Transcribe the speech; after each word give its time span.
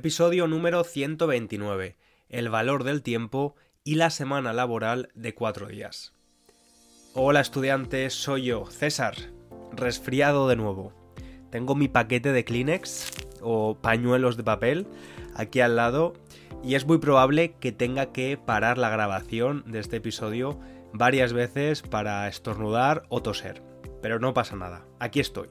Episodio 0.00 0.46
número 0.46 0.82
129. 0.82 1.98
El 2.30 2.48
valor 2.48 2.84
del 2.84 3.02
tiempo 3.02 3.54
y 3.84 3.96
la 3.96 4.08
semana 4.08 4.54
laboral 4.54 5.10
de 5.14 5.34
cuatro 5.34 5.66
días. 5.66 6.14
Hola 7.12 7.42
estudiantes, 7.42 8.14
soy 8.14 8.44
yo, 8.44 8.64
César, 8.64 9.14
resfriado 9.72 10.48
de 10.48 10.56
nuevo. 10.56 10.94
Tengo 11.50 11.74
mi 11.74 11.86
paquete 11.88 12.32
de 12.32 12.46
Kleenex 12.46 13.10
o 13.42 13.76
pañuelos 13.76 14.38
de 14.38 14.42
papel 14.42 14.86
aquí 15.36 15.60
al 15.60 15.76
lado 15.76 16.14
y 16.64 16.76
es 16.76 16.86
muy 16.86 16.96
probable 16.96 17.56
que 17.60 17.70
tenga 17.70 18.10
que 18.10 18.38
parar 18.38 18.78
la 18.78 18.88
grabación 18.88 19.64
de 19.66 19.80
este 19.80 19.96
episodio 19.96 20.58
varias 20.94 21.34
veces 21.34 21.82
para 21.82 22.26
estornudar 22.26 23.02
o 23.10 23.20
toser. 23.20 23.62
Pero 24.00 24.18
no 24.18 24.32
pasa 24.32 24.56
nada, 24.56 24.86
aquí 24.98 25.20
estoy. 25.20 25.48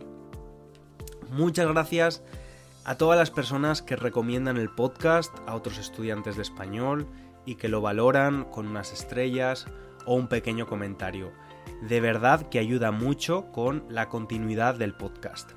Muchas 1.30 1.68
gracias 1.68 2.24
a 2.90 2.98
todas 2.98 3.18
las 3.20 3.30
personas 3.30 3.84
que 3.84 3.96
recomiendan 3.96 4.58
el 4.58 4.72
podcast 4.72 5.32
a 5.46 5.54
otros 5.54 5.78
estudiantes 5.78 6.38
de 6.38 6.42
español 6.42 7.06
y 7.46 7.54
que 7.54 7.70
lo 7.70 7.82
valoran 7.82 8.46
con 8.46 8.66
unas 8.66 8.92
estrellas 8.92 9.68
o 10.08 10.16
un 10.16 10.28
pequeño 10.28 10.66
comentario. 10.66 11.32
De 11.88 12.02
verdad 12.02 12.50
que 12.50 12.58
ayuda 12.58 12.90
mucho 12.90 13.52
con 13.52 13.86
la 13.90 14.10
continuidad 14.10 14.74
del 14.74 14.96
podcast. 14.96 15.52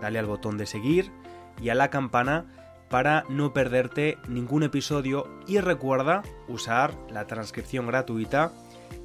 Dale 0.00 0.18
al 0.18 0.24
botón 0.24 0.56
de 0.56 0.64
seguir 0.64 1.12
y 1.60 1.68
a 1.68 1.74
la 1.74 1.90
campana 1.90 2.46
para 2.88 3.26
no 3.28 3.52
perderte 3.52 4.16
ningún 4.26 4.62
episodio 4.62 5.28
y 5.46 5.58
recuerda 5.58 6.22
usar 6.48 6.94
la 7.10 7.26
transcripción 7.26 7.88
gratuita 7.88 8.52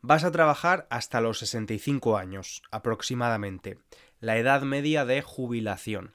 Vas 0.00 0.24
a 0.24 0.30
trabajar 0.30 0.86
hasta 0.90 1.20
los 1.20 1.38
65 1.40 2.16
años, 2.16 2.62
aproximadamente, 2.70 3.78
la 4.20 4.38
edad 4.38 4.62
media 4.62 5.04
de 5.04 5.22
jubilación. 5.22 6.14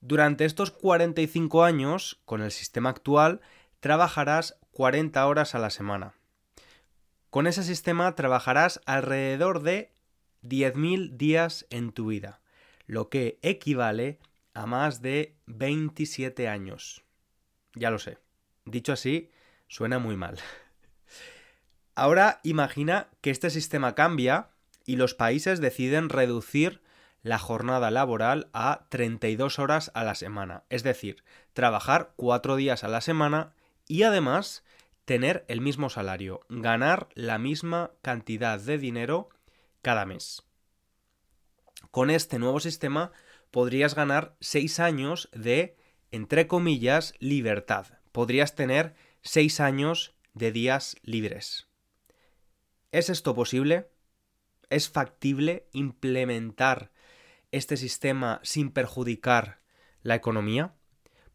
Durante 0.00 0.44
estos 0.44 0.70
45 0.70 1.64
años, 1.64 2.20
con 2.24 2.42
el 2.42 2.50
sistema 2.50 2.90
actual, 2.90 3.40
trabajarás 3.80 4.58
40 4.72 5.26
horas 5.26 5.54
a 5.54 5.58
la 5.58 5.70
semana. 5.70 6.14
Con 7.30 7.46
ese 7.46 7.62
sistema 7.62 8.14
trabajarás 8.14 8.80
alrededor 8.86 9.62
de 9.62 9.92
10.000 10.42 11.16
días 11.16 11.66
en 11.70 11.92
tu 11.92 12.06
vida, 12.06 12.40
lo 12.86 13.08
que 13.08 13.38
equivale 13.42 14.18
a 14.54 14.66
más 14.66 15.02
de 15.02 15.36
27 15.46 16.48
años. 16.48 17.04
Ya 17.74 17.90
lo 17.90 17.98
sé. 17.98 18.18
Dicho 18.64 18.92
así, 18.92 19.30
suena 19.68 19.98
muy 19.98 20.16
mal. 20.16 20.38
Ahora 21.94 22.40
imagina 22.42 23.08
que 23.20 23.30
este 23.30 23.50
sistema 23.50 23.94
cambia 23.94 24.50
y 24.86 24.96
los 24.96 25.14
países 25.14 25.60
deciden 25.60 26.08
reducir 26.08 26.82
la 27.22 27.38
jornada 27.38 27.90
laboral 27.90 28.48
a 28.52 28.86
32 28.88 29.58
horas 29.58 29.90
a 29.94 30.04
la 30.04 30.14
semana, 30.14 30.64
es 30.70 30.82
decir, 30.82 31.22
trabajar 31.52 32.12
4 32.16 32.56
días 32.56 32.82
a 32.82 32.88
la 32.88 33.00
semana 33.00 33.52
y 33.86 34.04
además 34.04 34.64
tener 35.04 35.44
el 35.48 35.60
mismo 35.60 35.90
salario, 35.90 36.40
ganar 36.48 37.08
la 37.14 37.38
misma 37.38 37.90
cantidad 38.00 38.58
de 38.58 38.78
dinero 38.78 39.28
cada 39.82 40.06
mes. 40.06 40.44
Con 41.90 42.10
este 42.10 42.38
nuevo 42.38 42.60
sistema 42.60 43.12
podrías 43.50 43.94
ganar 43.94 44.36
6 44.40 44.80
años 44.80 45.28
de, 45.32 45.76
entre 46.10 46.46
comillas, 46.46 47.14
libertad. 47.18 47.86
Podrías 48.12 48.54
tener 48.54 48.94
6 49.22 49.60
años 49.60 50.14
de 50.34 50.52
días 50.52 50.96
libres. 51.02 51.68
¿Es 52.92 53.08
esto 53.08 53.34
posible? 53.34 53.90
¿Es 54.68 54.88
factible 54.88 55.68
implementar 55.72 56.92
este 57.52 57.76
sistema 57.76 58.40
sin 58.42 58.70
perjudicar 58.70 59.60
la 60.02 60.14
economía? 60.14 60.74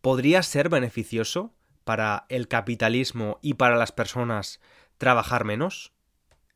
¿Podría 0.02 0.44
ser 0.44 0.70
beneficioso 0.70 1.56
para 1.84 2.26
el 2.30 2.48
capitalismo 2.48 3.40
y 3.42 3.56
para 3.56 3.78
las 3.78 3.92
personas 3.92 4.60
trabajar 4.98 5.46
menos? 5.46 5.94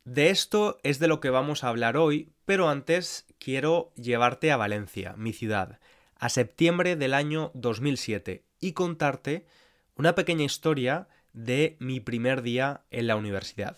De 0.06 0.30
esto 0.30 0.80
es 0.84 1.00
de 1.00 1.08
lo 1.08 1.20
que 1.20 1.30
vamos 1.30 1.64
a 1.64 1.70
hablar 1.70 1.98
hoy, 1.98 2.34
pero 2.46 2.70
antes 2.70 3.28
quiero 3.40 3.92
llevarte 3.96 4.52
a 4.52 4.58
Valencia, 4.58 5.16
mi 5.18 5.34
ciudad, 5.34 5.80
a 6.16 6.30
septiembre 6.30 6.96
del 6.96 7.14
año 7.14 7.52
2007 7.56 8.46
y 8.60 8.74
contarte 8.74 9.46
una 9.96 10.16
pequeña 10.16 10.44
historia 10.44 11.08
de 11.34 11.78
mi 11.80 12.00
primer 12.00 12.42
día 12.42 12.84
en 12.92 13.08
la 13.08 13.16
universidad. 13.16 13.78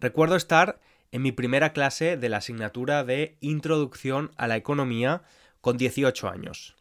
Recuerdo 0.00 0.36
estar 0.36 0.80
en 1.12 1.22
mi 1.22 1.32
primera 1.32 1.72
clase 1.72 2.16
de 2.16 2.28
la 2.28 2.38
asignatura 2.38 3.04
de 3.04 3.36
Introducción 3.40 4.30
a 4.36 4.46
la 4.46 4.56
Economía 4.56 5.22
con 5.60 5.76
18 5.76 6.28
años. 6.28 6.76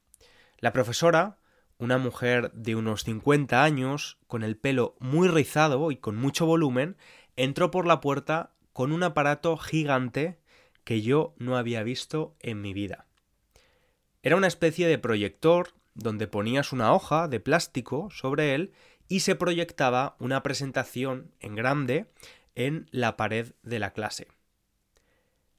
La 0.59 0.73
profesora, 0.73 1.37
una 1.77 1.97
mujer 1.97 2.51
de 2.53 2.75
unos 2.75 3.03
50 3.03 3.63
años, 3.63 4.17
con 4.27 4.43
el 4.43 4.57
pelo 4.57 4.95
muy 4.99 5.27
rizado 5.27 5.91
y 5.91 5.97
con 5.97 6.15
mucho 6.15 6.45
volumen, 6.45 6.97
entró 7.35 7.71
por 7.71 7.85
la 7.85 8.01
puerta 8.01 8.53
con 8.73 8.91
un 8.91 9.03
aparato 9.03 9.57
gigante 9.57 10.39
que 10.87 11.01
yo 11.01 11.35
no 11.37 11.57
había 11.57 11.83
visto 11.83 12.37
en 12.39 12.61
mi 12.61 12.73
vida. 12.73 13.07
Era 14.23 14.37
una 14.37 14.47
especie 14.47 14.87
de 14.87 14.97
proyector 14.97 15.73
donde 15.95 16.27
ponías 16.27 16.71
una 16.71 16.93
hoja 16.93 17.27
de 17.27 17.41
plástico 17.41 18.07
sobre 18.09 18.55
él 18.55 18.71
y 19.09 19.19
se 19.19 19.35
proyectaba 19.35 20.15
una 20.17 20.43
presentación 20.43 21.33
en 21.41 21.55
grande 21.55 22.09
en 22.55 22.87
la 22.91 23.17
pared 23.17 23.51
de 23.63 23.79
la 23.79 23.91
clase. 23.91 24.29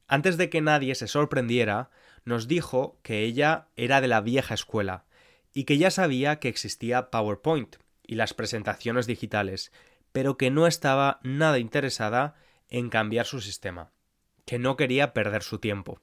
Antes 0.07 0.39
de 0.39 0.49
que 0.49 0.63
nadie 0.63 0.95
se 0.95 1.09
sorprendiera, 1.09 1.91
nos 2.25 2.49
dijo 2.49 2.99
que 3.03 3.21
ella 3.25 3.69
era 3.77 4.01
de 4.01 4.09
la 4.09 4.23
vieja 4.23 4.55
escuela 4.55 5.05
y 5.53 5.65
que 5.65 5.77
ya 5.77 5.91
sabía 5.91 6.39
que 6.39 6.49
existía 6.49 7.11
PowerPoint 7.11 7.77
y 8.03 8.15
las 8.15 8.33
presentaciones 8.33 9.07
digitales, 9.07 9.73
pero 10.11 10.39
que 10.39 10.51
no 10.51 10.67
estaba 10.67 11.21
nada 11.23 11.59
interesada 11.59 12.35
en 12.71 12.89
cambiar 12.89 13.27
su 13.27 13.43
sistema, 13.43 13.93
que 14.49 14.59
no 14.59 14.79
quería 14.79 15.13
perder 15.13 15.43
su 15.43 15.59
tiempo. 15.59 16.01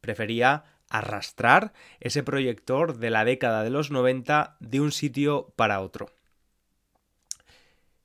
Prefería 0.00 0.64
arrastrar 0.90 1.72
ese 2.00 2.24
proyector 2.24 2.98
de 2.98 3.08
la 3.08 3.24
década 3.24 3.62
de 3.62 3.70
los 3.70 3.92
90 3.92 4.56
de 4.58 4.80
un 4.80 4.90
sitio 4.90 5.54
para 5.54 5.80
otro. 5.80 6.10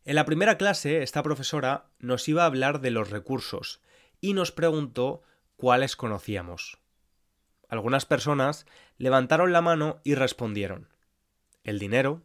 En 0.05 0.13
la 0.13 0.25
primera 0.25 0.59
clase, 0.59 1.01
esta 1.01 1.23
profesora 1.23 1.87
nos 1.97 2.29
iba 2.29 2.43
a 2.43 2.45
hablar 2.45 2.81
de 2.81 2.91
los 2.91 3.09
recursos 3.09 3.81
y 4.21 4.35
nos 4.35 4.51
preguntó 4.51 5.23
cuáles 5.55 5.95
conocíamos. 5.95 6.77
Algunas 7.67 8.05
personas 8.05 8.67
levantaron 8.99 9.53
la 9.53 9.61
mano 9.61 10.01
y 10.03 10.13
respondieron 10.13 10.87
el 11.63 11.79
dinero, 11.79 12.21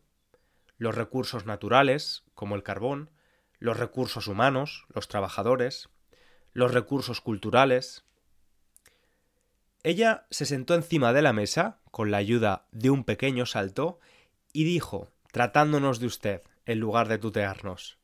los 0.76 0.94
recursos 0.94 1.46
naturales, 1.46 2.24
como 2.34 2.56
el 2.56 2.62
carbón, 2.62 3.10
los 3.58 3.78
recursos 3.78 4.26
humanos, 4.26 4.84
los 4.92 5.08
trabajadores, 5.08 5.88
los 6.52 6.72
recursos 6.72 7.20
culturales. 7.20 8.04
Ella 9.82 10.26
se 10.30 10.46
sentó 10.46 10.74
encima 10.74 11.12
de 11.12 11.22
la 11.22 11.32
mesa, 11.32 11.80
con 11.90 12.10
la 12.10 12.18
ayuda 12.18 12.66
de 12.72 12.90
un 12.90 13.04
pequeño 13.04 13.46
salto, 13.46 14.00
y 14.52 14.64
dijo, 14.64 15.10
tratándonos 15.32 16.00
de 16.00 16.06
usted, 16.06 16.42
en 16.66 16.80
lugar 16.80 17.08
de 17.08 17.18
tutearnos. 17.18 17.98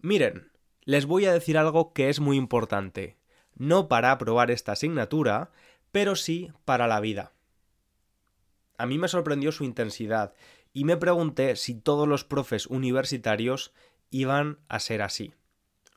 Miren, 0.00 0.52
les 0.82 1.06
voy 1.06 1.26
a 1.26 1.32
decir 1.32 1.58
algo 1.58 1.92
que 1.92 2.08
es 2.08 2.20
muy 2.20 2.36
importante, 2.36 3.18
no 3.54 3.88
para 3.88 4.12
aprobar 4.12 4.50
esta 4.50 4.72
asignatura, 4.72 5.50
pero 5.92 6.16
sí 6.16 6.52
para 6.64 6.86
la 6.86 7.00
vida. 7.00 7.32
A 8.78 8.86
mí 8.86 8.98
me 8.98 9.08
sorprendió 9.08 9.50
su 9.52 9.64
intensidad 9.64 10.34
y 10.72 10.84
me 10.84 10.96
pregunté 10.96 11.56
si 11.56 11.74
todos 11.74 12.06
los 12.06 12.24
profes 12.24 12.66
universitarios 12.66 13.74
iban 14.10 14.58
a 14.68 14.78
ser 14.78 15.02
así. 15.02 15.34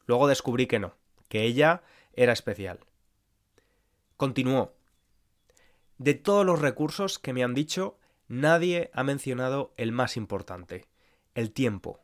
Luego 0.07 0.27
descubrí 0.27 0.65
que 0.65 0.79
no, 0.79 0.95
que 1.31 1.43
ella 1.43 1.81
era 2.11 2.33
especial. 2.33 2.81
Continuó. 4.17 4.75
De 5.97 6.13
todos 6.13 6.45
los 6.45 6.59
recursos 6.59 7.19
que 7.19 7.31
me 7.31 7.41
han 7.41 7.53
dicho, 7.53 7.97
nadie 8.27 8.91
ha 8.93 9.05
mencionado 9.05 9.73
el 9.77 9.93
más 9.93 10.17
importante, 10.17 10.87
el 11.33 11.53
tiempo. 11.53 12.01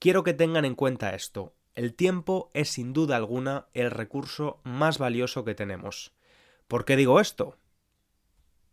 Quiero 0.00 0.24
que 0.24 0.34
tengan 0.34 0.64
en 0.64 0.74
cuenta 0.74 1.14
esto. 1.14 1.54
El 1.76 1.94
tiempo 1.94 2.50
es 2.54 2.70
sin 2.70 2.92
duda 2.92 3.14
alguna 3.14 3.68
el 3.72 3.92
recurso 3.92 4.60
más 4.64 4.98
valioso 4.98 5.44
que 5.44 5.54
tenemos. 5.54 6.12
¿Por 6.66 6.84
qué 6.84 6.96
digo 6.96 7.20
esto? 7.20 7.56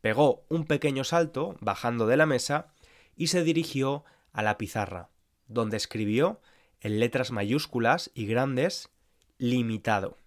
Pegó 0.02 0.44
un 0.50 0.66
pequeño 0.66 1.04
salto, 1.04 1.56
bajando 1.62 2.08
de 2.08 2.18
la 2.18 2.26
mesa, 2.26 2.74
y 3.16 3.28
se 3.28 3.44
dirigió 3.44 4.06
a 4.34 4.42
la 4.42 4.58
pizarra, 4.58 5.12
donde 5.48 5.78
escribió, 5.78 6.42
en 6.82 7.00
letras 7.00 7.30
mayúsculas 7.30 8.10
y 8.16 8.26
grandes, 8.26 8.90
limitado. 9.38 10.18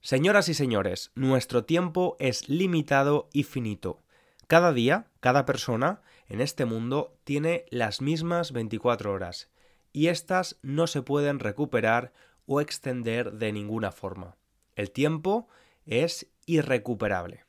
Señoras 0.00 0.48
y 0.48 0.54
señores, 0.54 1.10
nuestro 1.14 1.64
tiempo 1.64 2.16
es 2.20 2.48
limitado 2.48 3.28
y 3.32 3.42
finito. 3.42 4.02
Cada 4.46 4.72
día, 4.72 5.08
cada 5.20 5.44
persona 5.44 6.02
en 6.28 6.40
este 6.40 6.64
mundo 6.64 7.18
tiene 7.24 7.64
las 7.70 8.00
mismas 8.00 8.52
24 8.52 9.12
horas 9.12 9.50
y 9.92 10.08
éstas 10.08 10.58
no 10.62 10.86
se 10.86 11.02
pueden 11.02 11.40
recuperar 11.40 12.12
o 12.46 12.60
extender 12.60 13.32
de 13.32 13.52
ninguna 13.52 13.90
forma. 13.90 14.36
El 14.76 14.90
tiempo 14.90 15.48
es 15.86 16.28
irrecuperable. 16.44 17.44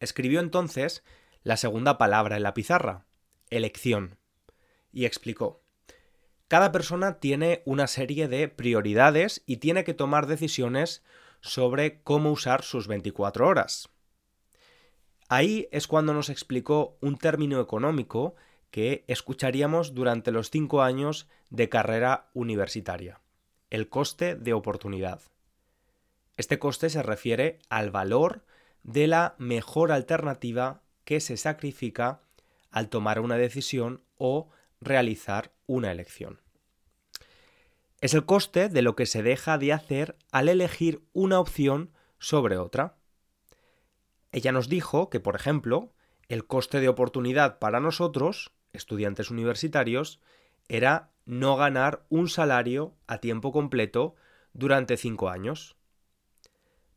Escribió 0.00 0.40
entonces 0.40 1.02
la 1.42 1.56
segunda 1.56 1.96
palabra 1.96 2.36
en 2.36 2.42
la 2.42 2.54
pizarra, 2.54 3.06
elección, 3.48 4.18
y 4.92 5.04
explicó. 5.04 5.62
Cada 6.50 6.72
persona 6.72 7.20
tiene 7.20 7.62
una 7.64 7.86
serie 7.86 8.26
de 8.26 8.48
prioridades 8.48 9.40
y 9.46 9.58
tiene 9.58 9.84
que 9.84 9.94
tomar 9.94 10.26
decisiones 10.26 11.04
sobre 11.40 12.02
cómo 12.02 12.32
usar 12.32 12.62
sus 12.62 12.88
24 12.88 13.46
horas. 13.46 13.88
Ahí 15.28 15.68
es 15.70 15.86
cuando 15.86 16.12
nos 16.12 16.28
explicó 16.28 16.98
un 17.00 17.18
término 17.18 17.60
económico 17.60 18.34
que 18.72 19.04
escucharíamos 19.06 19.94
durante 19.94 20.32
los 20.32 20.50
cinco 20.50 20.82
años 20.82 21.28
de 21.50 21.68
carrera 21.68 22.30
universitaria, 22.34 23.20
el 23.70 23.88
coste 23.88 24.34
de 24.34 24.52
oportunidad. 24.52 25.22
Este 26.36 26.58
coste 26.58 26.90
se 26.90 27.04
refiere 27.04 27.60
al 27.68 27.92
valor 27.92 28.44
de 28.82 29.06
la 29.06 29.36
mejor 29.38 29.92
alternativa 29.92 30.82
que 31.04 31.20
se 31.20 31.36
sacrifica 31.36 32.22
al 32.72 32.88
tomar 32.88 33.20
una 33.20 33.36
decisión 33.36 34.02
o 34.18 34.50
realizar 34.80 35.52
una 35.66 35.90
elección. 35.92 36.40
Es 38.00 38.14
el 38.14 38.24
coste 38.24 38.68
de 38.68 38.82
lo 38.82 38.96
que 38.96 39.06
se 39.06 39.22
deja 39.22 39.58
de 39.58 39.72
hacer 39.72 40.16
al 40.32 40.48
elegir 40.48 41.04
una 41.12 41.38
opción 41.38 41.92
sobre 42.18 42.56
otra. 42.56 42.96
Ella 44.32 44.52
nos 44.52 44.68
dijo 44.68 45.10
que, 45.10 45.20
por 45.20 45.36
ejemplo, 45.36 45.92
el 46.28 46.46
coste 46.46 46.80
de 46.80 46.88
oportunidad 46.88 47.58
para 47.58 47.80
nosotros, 47.80 48.52
estudiantes 48.72 49.30
universitarios, 49.30 50.20
era 50.68 51.10
no 51.26 51.56
ganar 51.56 52.06
un 52.08 52.28
salario 52.28 52.94
a 53.06 53.18
tiempo 53.18 53.52
completo 53.52 54.14
durante 54.52 54.96
cinco 54.96 55.28
años. 55.28 55.76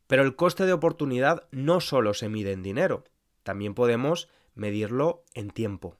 Pero 0.06 0.22
el 0.22 0.36
coste 0.36 0.64
de 0.64 0.72
oportunidad 0.72 1.48
no 1.50 1.80
solo 1.80 2.14
se 2.14 2.28
mide 2.28 2.52
en 2.52 2.62
dinero, 2.62 3.04
también 3.42 3.74
podemos 3.74 4.28
medirlo 4.54 5.24
en 5.34 5.50
tiempo. 5.50 5.96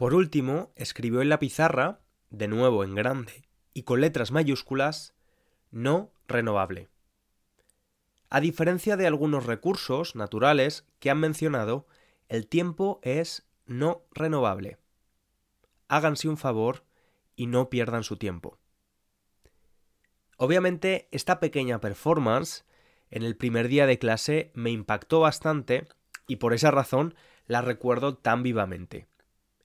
Por 0.00 0.14
último, 0.14 0.72
escribió 0.76 1.20
en 1.20 1.28
la 1.28 1.38
pizarra, 1.38 2.00
de 2.30 2.48
nuevo 2.48 2.84
en 2.84 2.94
grande 2.94 3.46
y 3.74 3.82
con 3.82 4.00
letras 4.00 4.30
mayúsculas, 4.30 5.12
no 5.70 6.14
renovable. 6.26 6.88
A 8.30 8.40
diferencia 8.40 8.96
de 8.96 9.06
algunos 9.06 9.44
recursos 9.44 10.16
naturales 10.16 10.86
que 11.00 11.10
han 11.10 11.20
mencionado, 11.20 11.86
el 12.30 12.46
tiempo 12.46 12.98
es 13.02 13.46
no 13.66 14.06
renovable. 14.12 14.78
Háganse 15.88 16.30
un 16.30 16.38
favor 16.38 16.82
y 17.36 17.46
no 17.46 17.68
pierdan 17.68 18.02
su 18.02 18.16
tiempo. 18.16 18.58
Obviamente, 20.38 21.08
esta 21.10 21.40
pequeña 21.40 21.78
performance 21.78 22.64
en 23.10 23.22
el 23.22 23.36
primer 23.36 23.68
día 23.68 23.84
de 23.84 23.98
clase 23.98 24.50
me 24.54 24.70
impactó 24.70 25.20
bastante 25.20 25.88
y 26.26 26.36
por 26.36 26.54
esa 26.54 26.70
razón 26.70 27.14
la 27.44 27.60
recuerdo 27.60 28.16
tan 28.16 28.42
vivamente. 28.42 29.09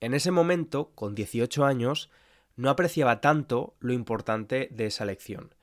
En 0.05 0.13
ese 0.13 0.29
momento, 0.29 0.91
con 0.93 1.15
18 1.15 1.65
años, 1.65 2.11
no 2.55 2.69
apreciaba 2.69 3.21
tanto 3.21 3.75
lo 3.79 3.91
importante 3.91 4.69
de 4.71 4.85
esa 4.85 5.03
lección, 5.03 5.55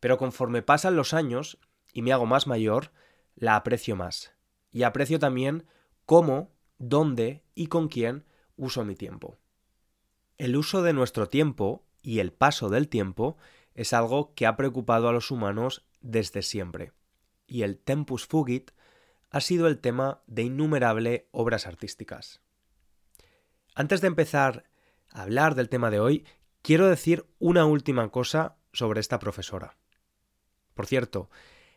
pero 0.00 0.16
conforme 0.16 0.62
pasan 0.62 0.96
los 0.96 1.12
años 1.12 1.58
y 1.92 2.00
me 2.00 2.14
hago 2.14 2.24
más 2.24 2.46
mayor, 2.46 2.90
la 3.34 3.54
aprecio 3.54 3.94
más. 3.94 4.32
Y 4.70 4.84
aprecio 4.84 5.18
también 5.18 5.66
cómo, 6.06 6.54
dónde 6.78 7.44
y 7.54 7.66
con 7.66 7.88
quién 7.88 8.24
uso 8.56 8.82
mi 8.82 8.96
tiempo. 8.96 9.36
El 10.38 10.56
uso 10.56 10.80
de 10.80 10.94
nuestro 10.94 11.28
tiempo 11.28 11.84
y 12.00 12.20
el 12.20 12.32
paso 12.32 12.70
del 12.70 12.88
tiempo 12.88 13.36
es 13.74 13.92
algo 13.92 14.32
que 14.34 14.46
ha 14.46 14.56
preocupado 14.56 15.10
a 15.10 15.12
los 15.12 15.30
humanos 15.30 15.84
desde 16.00 16.40
siempre, 16.40 16.92
y 17.46 17.60
el 17.60 17.76
tempus 17.76 18.24
fugit 18.24 18.70
ha 19.28 19.42
sido 19.42 19.66
el 19.66 19.80
tema 19.80 20.22
de 20.26 20.44
innumerables 20.44 21.24
obras 21.30 21.66
artísticas. 21.66 22.40
Antes 23.74 24.02
de 24.02 24.06
empezar 24.08 24.64
a 25.10 25.22
hablar 25.22 25.54
del 25.54 25.70
tema 25.70 25.90
de 25.90 25.98
hoy, 25.98 26.26
quiero 26.60 26.88
decir 26.88 27.26
una 27.38 27.64
última 27.64 28.10
cosa 28.10 28.56
sobre 28.72 29.00
esta 29.00 29.18
profesora. 29.18 29.76
Por 30.74 30.86
cierto, 30.86 31.30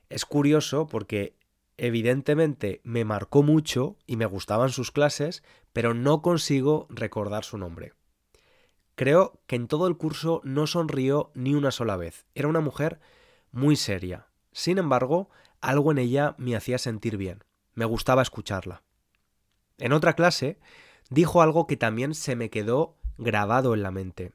es 0.10 0.26
curioso 0.26 0.88
porque 0.88 1.38
evidentemente 1.78 2.82
me 2.84 3.06
marcó 3.06 3.44
mucho 3.44 3.98
y 4.06 4.18
me 4.18 4.26
gustaban 4.26 4.72
sus 4.72 4.92
clases, 4.92 5.44
pero 5.72 5.94
no 5.94 6.22
consigo 6.22 6.88
recordar 6.90 7.46
su 7.46 7.58
nombre. 7.58 7.94
Creo 8.96 9.42
que 9.48 9.56
en 9.56 9.68
todo 9.68 9.88
el 9.88 9.98
curso 9.98 10.42
no 10.44 10.68
sonrió 10.68 11.32
ni 11.34 11.54
una 11.54 11.72
sola 11.72 11.96
vez. 11.96 12.26
Era 12.36 12.48
una 12.48 12.62
mujer 12.62 13.00
muy 13.52 13.76
seria. 13.76 14.28
Sin 14.52 14.78
embargo, 14.78 15.30
algo 15.62 15.92
en 15.92 15.98
ella 15.98 16.36
me 16.38 16.56
hacía 16.56 16.78
sentir 16.78 17.18
bien. 17.18 17.44
Me 17.74 17.86
gustaba 17.86 18.22
escucharla. 18.22 18.84
En 19.78 19.92
otra 19.92 20.14
clase 20.14 20.60
dijo 21.10 21.42
algo 21.42 21.68
que 21.68 21.78
también 21.78 22.16
se 22.16 22.36
me 22.36 22.50
quedó 22.50 22.96
grabado 23.18 23.74
en 23.74 23.84
la 23.84 23.92
mente 23.92 24.34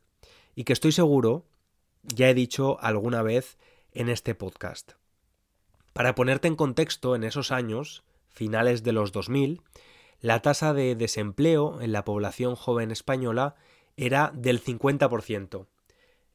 y 0.54 0.64
que 0.64 0.72
estoy 0.72 0.92
seguro 0.92 1.44
ya 2.02 2.28
he 2.28 2.34
dicho 2.34 2.78
alguna 2.80 3.22
vez 3.22 3.58
en 3.92 4.08
este 4.08 4.34
podcast. 4.34 4.92
Para 5.92 6.14
ponerte 6.14 6.48
en 6.48 6.56
contexto, 6.56 7.14
en 7.14 7.24
esos 7.24 7.50
años, 7.50 8.04
finales 8.28 8.82
de 8.82 8.92
los 8.92 9.12
2000, 9.12 9.60
la 10.20 10.40
tasa 10.40 10.72
de 10.72 10.94
desempleo 10.94 11.80
en 11.80 11.92
la 11.92 12.04
población 12.04 12.54
joven 12.54 12.90
española 12.90 13.54
era 13.96 14.32
del 14.34 14.62
50% 14.62 15.66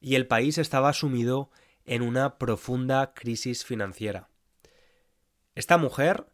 y 0.01 0.15
el 0.15 0.27
país 0.27 0.57
estaba 0.57 0.93
sumido 0.93 1.49
en 1.85 2.01
una 2.01 2.37
profunda 2.37 3.13
crisis 3.13 3.63
financiera. 3.63 4.29
Esta 5.55 5.77
mujer, 5.77 6.27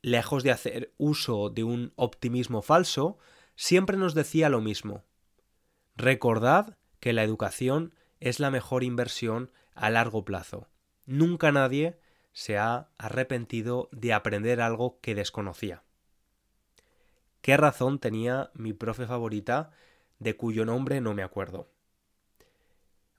lejos 0.00 0.42
de 0.42 0.50
hacer 0.50 0.92
uso 0.96 1.50
de 1.50 1.64
un 1.64 1.92
optimismo 1.96 2.62
falso, 2.62 3.18
siempre 3.62 3.96
nos 3.96 4.14
decía 4.14 4.48
lo 4.48 4.60
mismo. 4.60 5.04
Recordad 5.94 6.78
que 6.98 7.12
la 7.12 7.22
educación 7.22 7.94
es 8.18 8.40
la 8.40 8.50
mejor 8.50 8.82
inversión 8.82 9.52
a 9.76 9.88
largo 9.88 10.24
plazo. 10.24 10.66
Nunca 11.06 11.52
nadie 11.52 12.00
se 12.32 12.58
ha 12.58 12.88
arrepentido 12.98 13.88
de 13.92 14.14
aprender 14.14 14.60
algo 14.60 14.98
que 15.00 15.14
desconocía. 15.14 15.84
¿Qué 17.40 17.56
razón 17.56 18.00
tenía 18.00 18.50
mi 18.54 18.72
profe 18.72 19.06
favorita, 19.06 19.70
de 20.18 20.36
cuyo 20.36 20.64
nombre 20.64 21.00
no 21.00 21.14
me 21.14 21.22
acuerdo? 21.22 21.70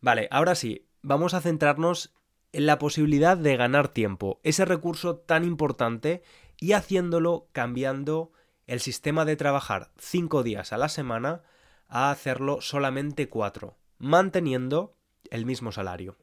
Vale, 0.02 0.28
ahora 0.30 0.56
sí, 0.56 0.90
vamos 1.02 1.34
a 1.34 1.40
centrarnos 1.40 2.14
en 2.52 2.66
la 2.66 2.80
posibilidad 2.80 3.38
de 3.38 3.56
ganar 3.56 3.88
tiempo, 3.88 4.42
ese 4.44 4.66
recurso 4.66 5.16
tan 5.16 5.46
importante, 5.46 6.22
y 6.60 6.74
haciéndolo 6.74 7.48
cambiando 7.54 8.34
el 8.68 8.80
sistema 8.80 9.26
de 9.26 9.36
trabajar 9.36 9.92
cinco 9.98 10.44
días 10.44 10.74
a 10.74 10.78
la 10.78 10.90
semana 10.90 11.44
a 11.88 12.12
hacerlo 12.12 12.62
solamente 12.62 13.30
cuatro, 13.30 13.78
manteniendo 13.98 14.96
el 15.30 15.46
mismo 15.46 15.72
salario. 15.72 16.18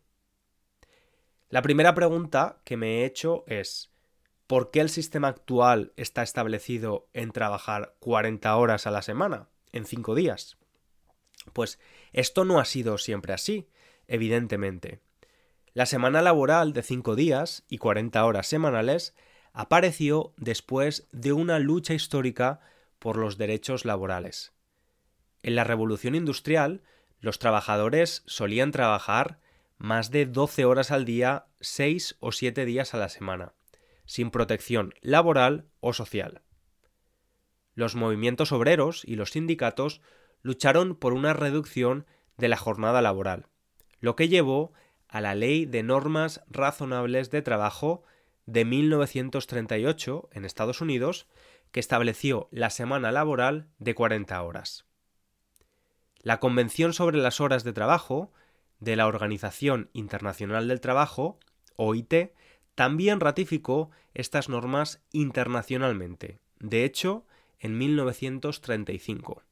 La 1.49 1.63
primera 1.63 1.95
pregunta 1.95 2.61
que 2.65 2.77
me 2.77 3.01
he 3.01 3.05
hecho 3.05 3.45
es 3.47 3.91
¿por 4.47 4.71
qué 4.71 4.81
el 4.81 4.89
sistema 4.89 5.29
actual 5.29 5.93
está 5.97 6.23
establecido 6.23 7.09
en 7.13 7.33
trabajar 7.33 7.95
40 8.01 8.57
horas 8.57 8.87
a 8.87 8.91
la 8.91 9.03
semana, 9.03 9.49
en 9.73 9.85
5 9.85 10.15
días? 10.15 10.59
Pues 11.53 11.79
esto 12.13 12.45
no 12.45 12.59
ha 12.59 12.65
sido 12.65 12.99
siempre 12.99 13.33
así, 13.33 13.69
evidentemente. 14.07 15.01
La 15.73 15.87
semana 15.87 16.21
laboral 16.21 16.73
de 16.73 16.83
5 16.83 17.15
días 17.15 17.65
y 17.69 17.79
40 17.79 18.25
horas 18.25 18.47
semanales 18.47 19.15
apareció 19.53 20.33
después 20.37 21.09
de 21.13 21.33
una 21.33 21.59
lucha 21.59 21.95
histórica 21.95 22.61
por 22.99 23.17
los 23.17 23.39
derechos 23.39 23.85
laborales. 23.85 24.53
En 25.43 25.55
la 25.55 25.65
revolución 25.65 26.15
industrial, 26.15 26.83
los 27.21 27.39
trabajadores 27.39 28.23
solían 28.27 28.71
trabajar 28.71 29.41
más 29.79 30.11
de 30.11 30.27
12 30.27 30.65
horas 30.67 30.91
al 30.91 31.05
día, 31.05 31.47
6 31.61 32.17
o 32.21 32.33
7 32.33 32.65
días 32.65 32.95
a 32.95 32.99
la 32.99 33.09
semana, 33.09 33.55
sin 34.05 34.31
protección 34.31 34.93
laboral 35.01 35.67
o 35.81 35.93
social. 35.93 36.43
Los 37.75 37.95
movimientos 37.95 38.53
obreros 38.53 39.03
y 39.05 39.17
los 39.17 39.31
sindicatos 39.31 40.03
lucharon 40.43 40.97
por 40.97 41.13
una 41.13 41.33
reducción 41.33 42.07
de 42.37 42.49
la 42.49 42.57
jornada 42.57 43.01
laboral, 43.01 43.47
lo 44.01 44.17
que 44.17 44.29
llevó 44.29 44.73
a 45.09 45.21
la 45.21 45.35
Ley 45.35 45.67
de 45.67 45.83
Normas 45.83 46.43
Razonables 46.49 47.31
de 47.31 47.43
Trabajo 47.43 48.05
de 48.51 48.65
1938 48.65 50.29
en 50.33 50.45
Estados 50.45 50.81
Unidos, 50.81 51.29
que 51.71 51.79
estableció 51.79 52.49
la 52.51 52.71
semana 52.71 53.13
laboral 53.13 53.69
de 53.79 53.95
40 53.95 54.43
horas. 54.43 54.87
La 56.19 56.41
Convención 56.41 56.93
sobre 56.93 57.19
las 57.19 57.41
Horas 57.41 57.63
de 57.63 57.73
Trabajo 57.73 58.33
de 58.81 58.97
la 58.97 59.07
Organización 59.07 59.89
Internacional 59.93 60.67
del 60.67 60.81
Trabajo, 60.81 61.39
OIT, 61.77 62.33
también 62.75 63.21
ratificó 63.21 63.91
estas 64.15 64.49
normas 64.49 65.01
internacionalmente, 65.13 66.41
de 66.59 66.85
hecho, 66.85 67.27
en 67.61 67.79
1935. 67.79 69.45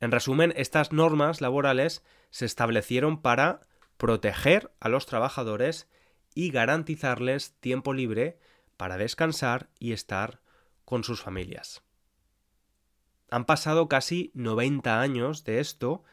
En 0.00 0.10
resumen, 0.10 0.52
estas 0.56 0.92
normas 0.92 1.40
laborales 1.40 2.02
se 2.30 2.46
establecieron 2.46 3.22
para 3.22 3.60
proteger 3.96 4.72
a 4.80 4.88
los 4.88 5.06
trabajadores 5.06 5.88
y 6.36 6.50
garantizarles 6.50 7.54
tiempo 7.60 7.94
libre 7.94 8.38
para 8.76 8.98
descansar 8.98 9.70
y 9.80 9.92
estar 9.92 10.42
con 10.84 11.02
sus 11.02 11.22
familias. 11.22 11.82
Han 13.30 13.46
pasado 13.46 13.88
casi 13.88 14.30
90 14.34 15.00
años 15.00 15.44
de 15.44 15.60
esto 15.60 16.04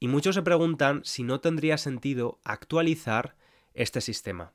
y 0.00 0.08
muchos 0.08 0.34
se 0.34 0.42
preguntan 0.42 1.02
si 1.04 1.24
no 1.24 1.40
tendría 1.40 1.76
sentido 1.76 2.40
actualizar 2.42 3.36
este 3.74 4.00
sistema. 4.00 4.54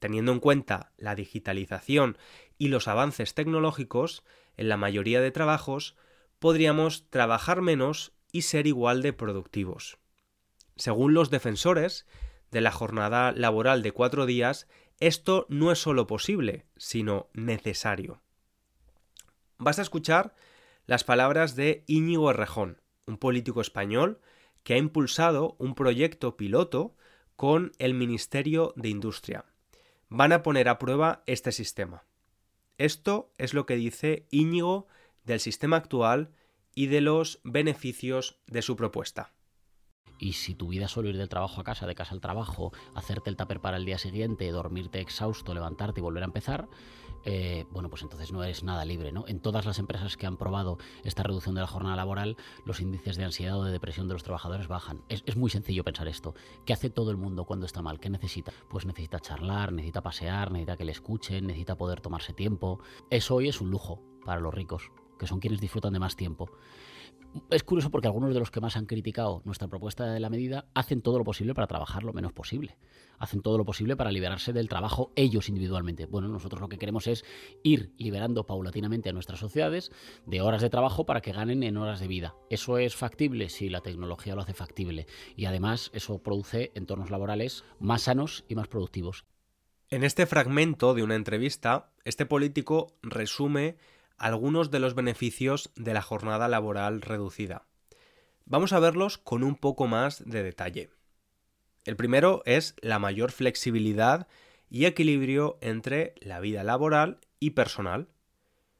Teniendo 0.00 0.32
en 0.32 0.40
cuenta 0.40 0.92
la 0.96 1.14
digitalización 1.14 2.18
y 2.58 2.66
los 2.66 2.88
avances 2.88 3.32
tecnológicos, 3.32 4.24
en 4.56 4.68
la 4.68 4.76
mayoría 4.76 5.20
de 5.20 5.30
trabajos 5.30 5.94
podríamos 6.40 7.08
trabajar 7.10 7.62
menos 7.62 8.12
y 8.32 8.42
ser 8.42 8.66
igual 8.66 9.02
de 9.02 9.12
productivos. 9.12 9.98
Según 10.74 11.14
los 11.14 11.30
defensores 11.30 12.06
de 12.50 12.60
la 12.60 12.72
jornada 12.72 13.32
laboral 13.32 13.82
de 13.82 13.92
cuatro 13.92 14.26
días, 14.26 14.68
esto 15.00 15.46
no 15.48 15.72
es 15.72 15.78
solo 15.78 16.06
posible, 16.06 16.66
sino 16.76 17.28
necesario. 17.32 18.22
Vas 19.58 19.78
a 19.78 19.82
escuchar 19.82 20.34
las 20.86 21.04
palabras 21.04 21.56
de 21.56 21.84
Íñigo 21.86 22.30
Errejón, 22.30 22.80
un 23.06 23.18
político 23.18 23.60
español 23.60 24.20
que 24.62 24.74
ha 24.74 24.78
impulsado 24.78 25.56
un 25.58 25.74
proyecto 25.74 26.36
piloto 26.36 26.96
con 27.36 27.72
el 27.78 27.94
Ministerio 27.94 28.72
de 28.76 28.88
Industria. 28.88 29.44
Van 30.08 30.32
a 30.32 30.42
poner 30.42 30.68
a 30.68 30.78
prueba 30.78 31.22
este 31.26 31.52
sistema. 31.52 32.04
Esto 32.78 33.32
es 33.38 33.54
lo 33.54 33.66
que 33.66 33.76
dice 33.76 34.26
Íñigo 34.30 34.86
del 35.24 35.40
sistema 35.40 35.76
actual 35.76 36.30
y 36.74 36.86
de 36.86 37.00
los 37.00 37.40
beneficios 37.42 38.38
de 38.46 38.62
su 38.62 38.76
propuesta. 38.76 39.32
Y 40.18 40.32
si 40.32 40.54
tu 40.54 40.68
vida 40.68 40.86
es 40.86 40.90
solo 40.90 41.08
ir 41.08 41.16
del 41.16 41.28
trabajo 41.28 41.60
a 41.60 41.64
casa, 41.64 41.86
de 41.86 41.94
casa 41.94 42.14
al 42.14 42.20
trabajo, 42.20 42.72
hacerte 42.94 43.30
el 43.30 43.36
tupper 43.36 43.60
para 43.60 43.76
el 43.76 43.84
día 43.84 43.98
siguiente, 43.98 44.50
dormirte 44.50 45.00
exhausto, 45.00 45.54
levantarte 45.54 46.00
y 46.00 46.02
volver 46.02 46.22
a 46.22 46.26
empezar, 46.26 46.68
eh, 47.28 47.66
bueno, 47.72 47.90
pues 47.90 48.02
entonces 48.02 48.30
no 48.30 48.44
eres 48.44 48.62
nada 48.62 48.84
libre, 48.84 49.10
¿no? 49.10 49.24
En 49.26 49.40
todas 49.40 49.66
las 49.66 49.80
empresas 49.80 50.16
que 50.16 50.26
han 50.26 50.36
probado 50.36 50.78
esta 51.02 51.24
reducción 51.24 51.56
de 51.56 51.60
la 51.60 51.66
jornada 51.66 51.96
laboral, 51.96 52.36
los 52.64 52.80
índices 52.80 53.16
de 53.16 53.24
ansiedad 53.24 53.58
o 53.58 53.64
de 53.64 53.72
depresión 53.72 54.06
de 54.06 54.14
los 54.14 54.22
trabajadores 54.22 54.68
bajan. 54.68 55.02
Es, 55.08 55.24
es 55.26 55.36
muy 55.36 55.50
sencillo 55.50 55.82
pensar 55.82 56.06
esto. 56.06 56.34
¿Qué 56.64 56.72
hace 56.72 56.88
todo 56.88 57.10
el 57.10 57.16
mundo 57.16 57.44
cuando 57.44 57.66
está 57.66 57.82
mal? 57.82 57.98
¿Qué 57.98 58.10
necesita? 58.10 58.52
Pues 58.70 58.86
necesita 58.86 59.18
charlar, 59.18 59.72
necesita 59.72 60.02
pasear, 60.02 60.52
necesita 60.52 60.76
que 60.76 60.84
le 60.84 60.92
escuchen, 60.92 61.48
necesita 61.48 61.76
poder 61.76 62.00
tomarse 62.00 62.32
tiempo. 62.32 62.78
Eso 63.10 63.34
hoy 63.34 63.48
es 63.48 63.60
un 63.60 63.70
lujo 63.70 64.00
para 64.24 64.40
los 64.40 64.54
ricos, 64.54 64.92
que 65.18 65.26
son 65.26 65.40
quienes 65.40 65.60
disfrutan 65.60 65.92
de 65.92 65.98
más 65.98 66.14
tiempo 66.14 66.48
es 67.50 67.62
curioso 67.64 67.90
porque 67.90 68.08
algunos 68.08 68.32
de 68.34 68.40
los 68.40 68.50
que 68.50 68.60
más 68.60 68.76
han 68.76 68.86
criticado 68.86 69.42
nuestra 69.44 69.68
propuesta 69.68 70.06
de 70.06 70.20
la 70.20 70.30
medida 70.30 70.66
hacen 70.74 71.02
todo 71.02 71.18
lo 71.18 71.24
posible 71.24 71.54
para 71.54 71.66
trabajar 71.66 72.04
lo 72.04 72.12
menos 72.12 72.32
posible. 72.32 72.76
Hacen 73.18 73.40
todo 73.40 73.56
lo 73.58 73.64
posible 73.64 73.96
para 73.96 74.12
liberarse 74.12 74.52
del 74.52 74.68
trabajo 74.68 75.12
ellos 75.16 75.48
individualmente. 75.48 76.06
Bueno, 76.06 76.28
nosotros 76.28 76.60
lo 76.60 76.68
que 76.68 76.78
queremos 76.78 77.06
es 77.06 77.24
ir 77.62 77.92
liberando 77.96 78.44
paulatinamente 78.44 79.08
a 79.08 79.12
nuestras 79.12 79.40
sociedades 79.40 79.90
de 80.26 80.40
horas 80.40 80.62
de 80.62 80.70
trabajo 80.70 81.06
para 81.06 81.20
que 81.20 81.32
ganen 81.32 81.62
en 81.62 81.76
horas 81.76 82.00
de 82.00 82.08
vida. 82.08 82.34
¿Eso 82.50 82.78
es 82.78 82.94
factible? 82.94 83.48
Sí, 83.48 83.68
la 83.68 83.80
tecnología 83.80 84.34
lo 84.34 84.42
hace 84.42 84.54
factible. 84.54 85.06
Y 85.36 85.46
además 85.46 85.90
eso 85.94 86.22
produce 86.22 86.72
entornos 86.74 87.10
laborales 87.10 87.64
más 87.78 88.02
sanos 88.02 88.44
y 88.48 88.54
más 88.54 88.68
productivos. 88.68 89.24
En 89.88 90.02
este 90.02 90.26
fragmento 90.26 90.94
de 90.94 91.04
una 91.04 91.14
entrevista, 91.14 91.92
este 92.04 92.26
político 92.26 92.96
resume 93.02 93.76
algunos 94.18 94.70
de 94.70 94.80
los 94.80 94.94
beneficios 94.94 95.70
de 95.76 95.94
la 95.94 96.02
jornada 96.02 96.48
laboral 96.48 97.02
reducida. 97.02 97.66
Vamos 98.44 98.72
a 98.72 98.78
verlos 98.78 99.18
con 99.18 99.42
un 99.42 99.56
poco 99.56 99.86
más 99.86 100.24
de 100.24 100.42
detalle. 100.42 100.90
El 101.84 101.96
primero 101.96 102.42
es 102.46 102.74
la 102.80 102.98
mayor 102.98 103.32
flexibilidad 103.32 104.28
y 104.68 104.86
equilibrio 104.86 105.58
entre 105.60 106.14
la 106.20 106.40
vida 106.40 106.64
laboral 106.64 107.20
y 107.38 107.50
personal. 107.50 108.08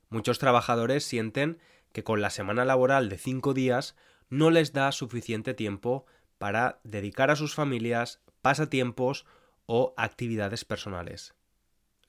Muchos 0.08 0.38
trabajadores 0.38 1.04
sienten 1.04 1.58
que 1.92 2.04
con 2.04 2.20
la 2.20 2.30
semana 2.30 2.64
laboral 2.64 3.08
de 3.08 3.18
cinco 3.18 3.54
días 3.54 3.96
no 4.28 4.50
les 4.50 4.72
da 4.72 4.90
suficiente 4.92 5.54
tiempo 5.54 6.06
para 6.38 6.80
dedicar 6.84 7.30
a 7.30 7.36
sus 7.36 7.54
familias 7.54 8.20
pasatiempos 8.42 9.24
o 9.66 9.94
actividades 9.96 10.64
personales. 10.64 11.34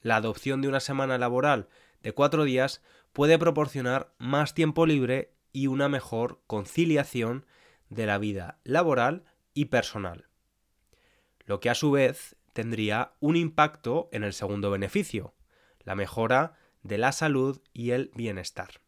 La 0.02 0.18
adopción 0.18 0.62
de 0.62 0.68
una 0.68 0.80
semana 0.80 1.18
laboral 1.18 1.70
de 2.04 2.14
cuatro 2.14 2.44
días 2.44 2.82
puede 3.14 3.40
proporcionar 3.40 4.14
más 4.18 4.54
tiempo 4.54 4.86
libre 4.86 5.34
y 5.52 5.68
una 5.68 5.90
mejor 5.90 6.42
conciliación 6.48 7.46
de 7.90 8.06
la 8.06 8.18
vida 8.18 8.60
laboral 8.64 9.26
y 9.54 9.66
personal. 9.66 10.28
Lo 11.46 11.60
que 11.60 11.70
a 11.70 11.76
su 11.76 11.92
vez 11.92 12.36
tendría 12.54 13.14
un 13.20 13.36
impacto 13.36 14.10
en 14.12 14.24
el 14.24 14.34
segundo 14.34 14.70
beneficio, 14.70 15.34
la 15.80 15.96
mejora 15.96 16.54
de 16.84 16.98
la 16.98 17.12
salud 17.12 17.62
y 17.74 17.92
el 17.92 18.12
bienestar. 18.16 18.82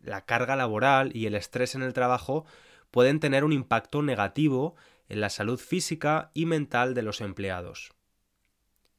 La 0.00 0.24
carga 0.24 0.56
laboral 0.56 1.14
y 1.14 1.26
el 1.26 1.34
estrés 1.34 1.74
en 1.74 1.82
el 1.82 1.92
trabajo 1.92 2.46
pueden 2.90 3.20
tener 3.20 3.44
un 3.44 3.52
impacto 3.52 4.02
negativo 4.02 4.76
en 5.08 5.20
la 5.20 5.30
salud 5.30 5.58
física 5.58 6.30
y 6.34 6.46
mental 6.46 6.94
de 6.94 7.02
los 7.02 7.20
empleados. 7.20 7.92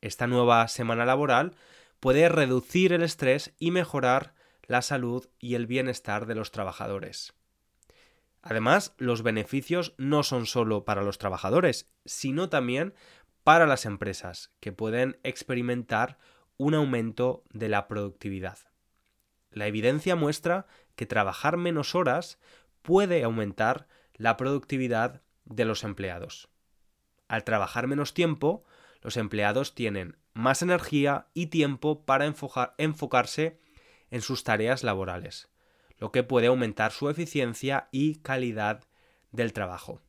Esta 0.01 0.27
nueva 0.27 0.67
semana 0.67 1.05
laboral 1.05 1.55
puede 1.99 2.29
reducir 2.29 2.93
el 2.93 3.03
estrés 3.03 3.53
y 3.59 3.71
mejorar 3.71 4.33
la 4.63 4.81
salud 4.81 5.27
y 5.39 5.55
el 5.55 5.67
bienestar 5.67 6.25
de 6.25 6.35
los 6.35 6.51
trabajadores. 6.51 7.33
Además, 8.41 8.93
los 8.97 9.21
beneficios 9.21 9.93
no 9.97 10.23
son 10.23 10.45
solo 10.45 10.85
para 10.85 11.01
los 11.01 11.17
trabajadores, 11.17 11.89
sino 12.05 12.49
también 12.49 12.93
para 13.43 13.67
las 13.67 13.85
empresas, 13.85 14.51
que 14.59 14.71
pueden 14.71 15.19
experimentar 15.23 16.19
un 16.57 16.73
aumento 16.75 17.43
de 17.51 17.67
la 17.67 17.87
productividad. 17.87 18.59
La 19.51 19.67
evidencia 19.67 20.15
muestra 20.15 20.67
que 20.95 21.05
trabajar 21.05 21.57
menos 21.57 21.95
horas 21.95 22.37
puede 22.81 23.23
aumentar 23.23 23.87
la 24.13 24.37
productividad 24.37 25.23
de 25.45 25.65
los 25.65 25.83
empleados. 25.83 26.49
Al 27.27 27.43
trabajar 27.43 27.87
menos 27.87 28.13
tiempo, 28.13 28.63
los 29.01 29.17
empleados 29.17 29.73
tienen 29.73 30.17
más 30.33 30.61
energía 30.61 31.27
y 31.33 31.47
tiempo 31.47 32.05
para 32.05 32.25
enfocarse 32.77 33.59
en 34.11 34.21
sus 34.21 34.43
tareas 34.43 34.83
laborales, 34.83 35.49
lo 35.97 36.11
que 36.11 36.23
puede 36.23 36.47
aumentar 36.47 36.91
su 36.91 37.09
eficiencia 37.09 37.89
y 37.91 38.15
calidad 38.15 38.83
del 39.31 39.53
trabajo. 39.53 40.01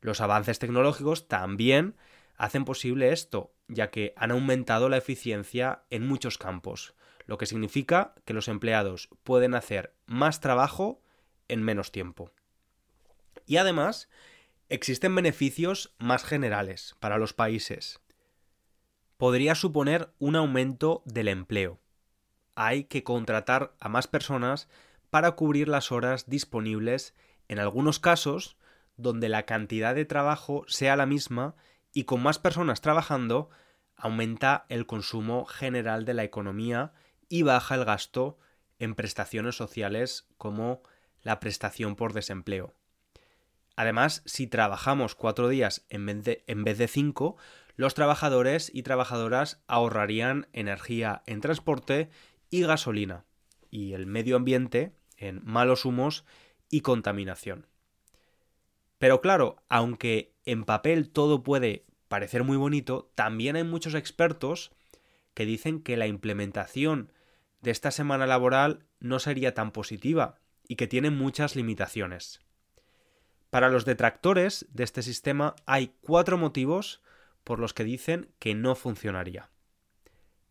Los 0.00 0.20
avances 0.20 0.58
tecnológicos 0.58 1.28
también 1.28 1.96
hacen 2.36 2.64
posible 2.64 3.12
esto, 3.12 3.52
ya 3.68 3.90
que 3.90 4.14
han 4.16 4.30
aumentado 4.30 4.88
la 4.88 4.96
eficiencia 4.96 5.82
en 5.90 6.06
muchos 6.06 6.38
campos, 6.38 6.94
lo 7.26 7.36
que 7.38 7.46
significa 7.46 8.14
que 8.24 8.32
los 8.32 8.48
empleados 8.48 9.08
pueden 9.22 9.54
hacer 9.54 9.94
más 10.06 10.40
trabajo 10.40 11.02
en 11.48 11.62
menos 11.62 11.92
tiempo. 11.92 12.32
Y 13.46 13.58
además, 13.58 14.08
existen 14.68 15.14
beneficios 15.14 15.94
más 15.98 16.24
generales 16.24 16.96
para 17.00 17.18
los 17.18 17.34
países. 17.34 18.00
Podría 19.20 19.54
suponer 19.54 20.14
un 20.18 20.34
aumento 20.34 21.02
del 21.04 21.28
empleo, 21.28 21.78
hay 22.54 22.84
que 22.84 23.04
contratar 23.04 23.74
a 23.78 23.90
más 23.90 24.06
personas 24.06 24.66
para 25.10 25.32
cubrir 25.32 25.68
las 25.68 25.92
horas 25.92 26.30
disponibles 26.30 27.12
en 27.46 27.58
algunos 27.58 27.98
casos 27.98 28.56
donde 28.96 29.28
la 29.28 29.44
cantidad 29.44 29.94
de 29.94 30.06
trabajo 30.06 30.64
sea 30.68 30.96
la 30.96 31.04
misma 31.04 31.54
y 31.92 32.04
con 32.04 32.22
más 32.22 32.38
personas 32.38 32.80
trabajando 32.80 33.50
aumenta 33.94 34.64
el 34.70 34.86
consumo 34.86 35.44
general 35.44 36.06
de 36.06 36.14
la 36.14 36.24
economía 36.24 36.94
y 37.28 37.42
baja 37.42 37.74
el 37.74 37.84
gasto 37.84 38.38
en 38.78 38.94
prestaciones 38.94 39.54
sociales 39.54 40.28
como 40.38 40.82
la 41.20 41.40
prestación 41.40 41.94
por 41.94 42.14
desempleo. 42.14 42.72
Además, 43.76 44.22
si 44.24 44.46
trabajamos 44.46 45.14
cuatro 45.14 45.48
días 45.48 45.84
en 45.90 46.06
vez, 46.06 46.24
de, 46.24 46.44
en 46.46 46.64
vez 46.64 46.78
de 46.78 46.88
cinco, 46.88 47.36
los 47.80 47.94
trabajadores 47.94 48.70
y 48.74 48.82
trabajadoras 48.82 49.62
ahorrarían 49.66 50.48
energía 50.52 51.22
en 51.24 51.40
transporte 51.40 52.10
y 52.50 52.60
gasolina, 52.60 53.24
y 53.70 53.94
el 53.94 54.04
medio 54.04 54.36
ambiente 54.36 54.92
en 55.16 55.40
malos 55.46 55.86
humos 55.86 56.26
y 56.68 56.82
contaminación. 56.82 57.68
Pero 58.98 59.22
claro, 59.22 59.62
aunque 59.70 60.34
en 60.44 60.64
papel 60.64 61.08
todo 61.08 61.42
puede 61.42 61.86
parecer 62.08 62.44
muy 62.44 62.58
bonito, 62.58 63.10
también 63.14 63.56
hay 63.56 63.64
muchos 63.64 63.94
expertos 63.94 64.72
que 65.32 65.46
dicen 65.46 65.80
que 65.80 65.96
la 65.96 66.06
implementación 66.06 67.14
de 67.62 67.70
esta 67.70 67.92
semana 67.92 68.26
laboral 68.26 68.84
no 68.98 69.18
sería 69.20 69.54
tan 69.54 69.70
positiva 69.70 70.34
y 70.68 70.76
que 70.76 70.86
tiene 70.86 71.08
muchas 71.08 71.56
limitaciones. 71.56 72.40
Para 73.48 73.70
los 73.70 73.86
detractores 73.86 74.66
de 74.70 74.84
este 74.84 75.00
sistema 75.00 75.56
hay 75.64 75.94
cuatro 76.02 76.36
motivos 76.36 77.00
por 77.50 77.58
los 77.58 77.74
que 77.74 77.82
dicen 77.82 78.30
que 78.38 78.54
no 78.54 78.76
funcionaría. 78.76 79.50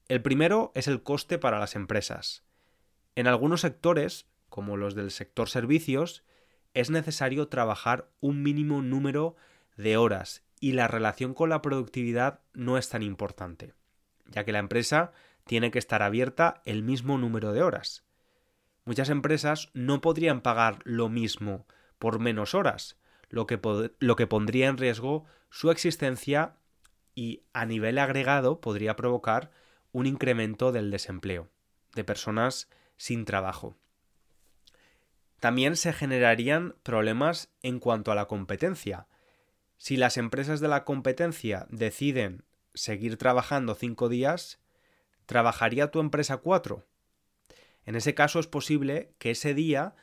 El 0.09 0.21
primero 0.21 0.73
es 0.75 0.89
el 0.89 1.01
coste 1.01 1.37
para 1.37 1.57
las 1.57 1.77
empresas. 1.77 2.43
En 3.15 3.25
algunos 3.25 3.61
sectores, 3.61 4.27
como 4.49 4.75
los 4.75 4.95
del 4.95 5.09
sector 5.09 5.47
servicios, 5.47 6.25
es 6.73 6.89
necesario 6.89 7.47
trabajar 7.47 8.09
un 8.19 8.43
mínimo 8.43 8.81
número 8.81 9.37
de 9.77 9.95
horas 9.95 10.43
y 10.59 10.73
la 10.73 10.89
relación 10.89 11.33
con 11.33 11.47
la 11.47 11.61
productividad 11.61 12.41
no 12.51 12.77
es 12.77 12.89
tan 12.89 13.01
importante, 13.01 13.75
ya 14.25 14.43
que 14.43 14.51
la 14.51 14.59
empresa 14.59 15.13
tiene 15.45 15.71
que 15.71 15.79
estar 15.79 16.03
abierta 16.03 16.61
el 16.65 16.83
mismo 16.83 17.17
número 17.17 17.53
de 17.53 17.63
horas. 17.63 18.03
Muchas 18.83 19.07
empresas 19.07 19.69
no 19.73 20.01
podrían 20.01 20.41
pagar 20.41 20.79
lo 20.83 21.07
mismo 21.07 21.65
por 21.97 22.19
menos 22.19 22.53
horas, 22.53 22.99
lo 23.29 23.47
que, 23.47 23.57
lo 23.99 24.15
que 24.17 24.27
pondría 24.27 24.67
en 24.67 24.77
riesgo 24.77 25.23
su 25.49 25.71
existencia 25.71 26.57
y 27.19 27.43
a 27.51 27.65
nivel 27.65 27.97
agregado 27.97 28.61
podría 28.61 28.95
provocar 28.95 29.51
un 29.91 30.05
incremento 30.05 30.71
del 30.71 30.89
desempleo, 30.89 31.49
de 31.93 32.05
personas 32.05 32.69
sin 32.95 33.25
trabajo. 33.25 33.75
También 35.41 35.75
se 35.75 35.91
generarían 35.91 36.75
problemas 36.81 37.51
en 37.61 37.81
cuanto 37.81 38.13
a 38.13 38.15
la 38.15 38.27
competencia. 38.27 39.07
Si 39.75 39.97
las 39.97 40.15
empresas 40.15 40.61
de 40.61 40.69
la 40.69 40.85
competencia 40.85 41.67
deciden 41.69 42.45
seguir 42.73 43.17
trabajando 43.17 43.75
cinco 43.75 44.07
días, 44.07 44.61
¿trabajaría 45.25 45.91
tu 45.91 45.99
empresa 45.99 46.38
cuatro? 46.38 46.88
En 47.83 47.97
ese 47.97 48.15
caso 48.15 48.39
es 48.39 48.47
posible 48.47 49.13
que 49.17 49.31
ese 49.31 49.53
día 49.53 49.93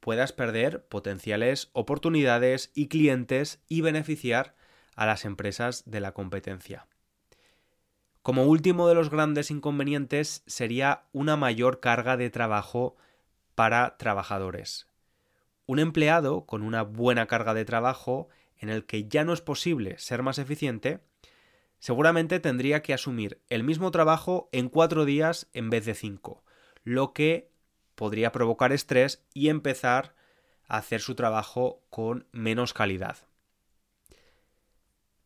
puedas 0.00 0.34
perder 0.34 0.84
potenciales 0.88 1.70
oportunidades 1.72 2.70
y 2.74 2.88
clientes 2.88 3.62
y 3.66 3.80
beneficiar 3.80 4.56
a 4.96 5.06
las 5.06 5.24
empresas 5.24 5.84
de 5.86 6.00
la 6.00 6.12
competencia. 6.12 6.86
Como 8.22 8.44
último 8.44 8.88
de 8.88 8.96
los 8.96 9.08
grandes 9.08 9.52
inconvenientes 9.52 10.42
sería 10.48 11.04
una 11.12 11.36
mayor 11.36 11.78
carga 11.78 12.16
de 12.16 12.28
trabajo 12.28 12.96
para 13.54 13.96
trabajadores. 13.98 14.88
Un 15.66 15.78
empleado 15.78 16.44
con 16.44 16.62
una 16.62 16.82
buena 16.82 17.26
carga 17.26 17.54
de 17.54 17.64
trabajo 17.64 18.28
en 18.58 18.68
el 18.68 18.84
que 18.84 19.06
ya 19.06 19.24
no 19.24 19.32
es 19.32 19.42
posible 19.42 19.96
ser 19.98 20.22
más 20.22 20.38
eficiente, 20.38 21.00
seguramente 21.78 22.40
tendría 22.40 22.82
que 22.82 22.94
asumir 22.94 23.40
el 23.48 23.62
mismo 23.62 23.90
trabajo 23.90 24.48
en 24.50 24.68
cuatro 24.70 25.04
días 25.04 25.48
en 25.52 25.70
vez 25.70 25.84
de 25.84 25.94
cinco, 25.94 26.42
lo 26.82 27.12
que 27.12 27.50
podría 27.94 28.32
provocar 28.32 28.72
estrés 28.72 29.24
y 29.34 29.50
empezar 29.50 30.14
a 30.68 30.78
hacer 30.78 31.00
su 31.00 31.14
trabajo 31.14 31.82
con 31.90 32.26
menos 32.32 32.72
calidad. 32.72 33.18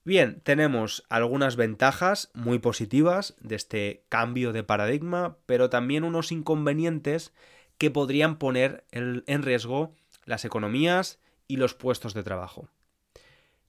Bien, 0.02 0.40
tenemos 0.40 1.04
algunas 1.11 1.57
ventajas 1.57 2.30
muy 2.33 2.59
positivas 2.59 3.37
de 3.40 3.57
este 3.57 4.04
cambio 4.09 4.52
de 4.52 4.64
paradigma, 4.64 5.37
pero 5.47 5.69
también 5.69 6.04
unos 6.04 6.33
inconvenientes 6.33 7.35
que 7.76 7.90
podrían 7.90 8.38
poner 8.38 8.85
en 8.92 9.42
riesgo 9.42 9.95
las 10.25 10.45
economías 10.45 11.21
y 11.49 11.57
los 11.57 11.75
puestos 11.75 12.14
de 12.14 12.23
trabajo. 12.23 12.69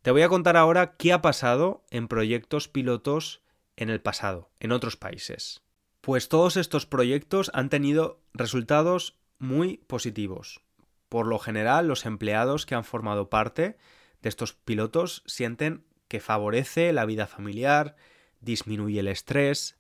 Te 0.02 0.12
voy 0.12 0.22
a 0.22 0.30
contar 0.30 0.58
ahora 0.58 0.96
qué 0.96 1.14
ha 1.14 1.22
pasado 1.22 1.84
en 1.92 2.08
proyectos 2.08 2.68
pilotos 2.68 3.42
en 3.76 3.90
el 3.90 4.02
pasado, 4.02 4.50
en 4.60 4.72
otros 4.72 4.98
países. 4.98 5.62
Pues 6.02 6.30
todos 6.30 6.58
estos 6.58 6.86
proyectos 6.86 7.52
han 7.54 7.70
tenido 7.70 8.20
resultados 8.34 9.18
muy 9.38 9.78
positivos. 9.78 10.62
Por 11.10 11.28
lo 11.28 11.40
general, 11.40 11.88
los 11.88 12.06
empleados 12.06 12.66
que 12.66 12.74
han 12.74 12.84
formado 12.84 13.30
parte 13.30 13.78
de 14.22 14.30
estos 14.30 14.54
pilotos 14.54 15.24
sienten 15.26 15.84
que 16.12 16.20
favorece 16.20 16.92
la 16.92 17.06
vida 17.06 17.26
familiar, 17.26 17.96
disminuye 18.42 19.00
el 19.00 19.08
estrés, 19.08 19.80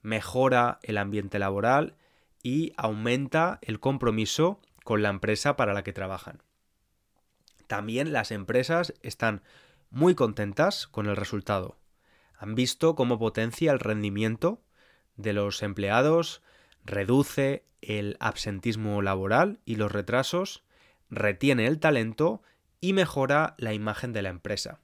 mejora 0.00 0.78
el 0.84 0.96
ambiente 0.96 1.40
laboral 1.40 1.96
y 2.40 2.72
aumenta 2.76 3.58
el 3.62 3.80
compromiso 3.80 4.60
con 4.84 5.02
la 5.02 5.08
empresa 5.08 5.56
para 5.56 5.74
la 5.74 5.82
que 5.82 5.92
trabajan. 5.92 6.44
También 7.66 8.12
las 8.12 8.30
empresas 8.30 8.94
están 9.02 9.42
muy 9.90 10.14
contentas 10.14 10.86
con 10.86 11.08
el 11.08 11.16
resultado. 11.16 11.80
Han 12.38 12.54
visto 12.54 12.94
cómo 12.94 13.18
potencia 13.18 13.72
el 13.72 13.80
rendimiento 13.80 14.62
de 15.16 15.32
los 15.32 15.64
empleados, 15.64 16.42
reduce 16.84 17.64
el 17.80 18.16
absentismo 18.20 19.02
laboral 19.02 19.58
y 19.64 19.74
los 19.74 19.90
retrasos, 19.90 20.62
retiene 21.10 21.66
el 21.66 21.80
talento 21.80 22.40
y 22.80 22.92
mejora 22.92 23.56
la 23.58 23.74
imagen 23.74 24.12
de 24.12 24.22
la 24.22 24.28
empresa. 24.28 24.81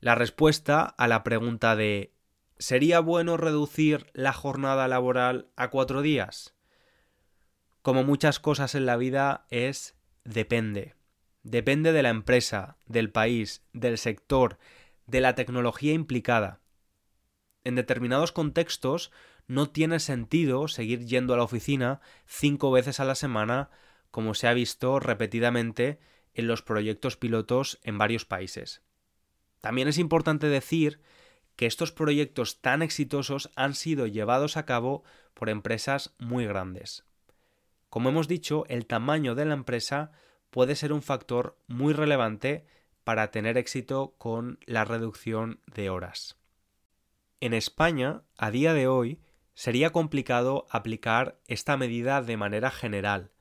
La 0.00 0.14
respuesta 0.14 0.82
a 0.82 1.08
la 1.08 1.24
pregunta 1.24 1.76
de 1.76 2.14
¿sería 2.58 3.00
bueno 3.00 3.36
reducir 3.36 4.06
la 4.12 4.32
jornada 4.32 4.88
laboral 4.88 5.50
a 5.56 5.70
cuatro 5.70 6.02
días? 6.02 6.58
como 7.88 8.04
muchas 8.04 8.38
cosas 8.38 8.74
en 8.74 8.84
la 8.84 8.98
vida, 8.98 9.46
es 9.48 9.96
depende. 10.22 10.94
Depende 11.42 11.92
de 11.92 12.02
la 12.02 12.10
empresa, 12.10 12.76
del 12.84 13.10
país, 13.10 13.64
del 13.72 13.96
sector, 13.96 14.58
de 15.06 15.22
la 15.22 15.34
tecnología 15.34 15.94
implicada. 15.94 16.60
En 17.64 17.76
determinados 17.76 18.30
contextos 18.30 19.10
no 19.46 19.70
tiene 19.70 20.00
sentido 20.00 20.68
seguir 20.68 21.06
yendo 21.06 21.32
a 21.32 21.38
la 21.38 21.44
oficina 21.44 22.02
cinco 22.26 22.70
veces 22.70 23.00
a 23.00 23.06
la 23.06 23.14
semana, 23.14 23.70
como 24.10 24.34
se 24.34 24.48
ha 24.48 24.52
visto 24.52 25.00
repetidamente 25.00 25.98
en 26.34 26.46
los 26.46 26.60
proyectos 26.60 27.16
pilotos 27.16 27.78
en 27.82 27.96
varios 27.96 28.26
países. 28.26 28.82
También 29.60 29.88
es 29.88 29.98
importante 29.98 30.48
decir 30.48 31.00
que 31.56 31.66
estos 31.66 31.90
proyectos 31.90 32.60
tan 32.60 32.82
exitosos 32.82 33.50
han 33.56 33.74
sido 33.74 34.06
llevados 34.06 34.56
a 34.56 34.64
cabo 34.64 35.02
por 35.34 35.48
empresas 35.48 36.14
muy 36.18 36.46
grandes. 36.46 37.04
Como 37.90 38.10
hemos 38.10 38.28
dicho, 38.28 38.64
el 38.68 38.86
tamaño 38.86 39.34
de 39.34 39.44
la 39.44 39.54
empresa 39.54 40.12
puede 40.50 40.76
ser 40.76 40.92
un 40.92 41.02
factor 41.02 41.58
muy 41.66 41.92
relevante 41.92 42.66
para 43.02 43.30
tener 43.30 43.56
éxito 43.56 44.14
con 44.18 44.58
la 44.66 44.84
reducción 44.84 45.60
de 45.66 45.90
horas. 45.90 46.36
En 47.40 47.54
España, 47.54 48.22
a 48.36 48.50
día 48.50 48.74
de 48.74 48.86
hoy, 48.86 49.20
sería 49.54 49.90
complicado 49.90 50.66
aplicar 50.70 51.40
esta 51.46 51.76
medida 51.76 52.22
de 52.22 52.36
manera 52.36 52.70
general, 52.70 53.32